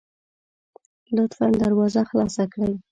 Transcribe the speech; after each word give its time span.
لطفا 1.15 1.47
دروازه 1.63 2.01
خلاصه 2.09 2.43
کړئ 2.53 2.73